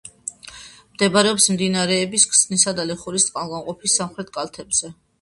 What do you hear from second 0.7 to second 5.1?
მდებარეობს მდინარეების ქსნისა და ლეხურის წყალგამყოფის სამხრეთ კალთებზე.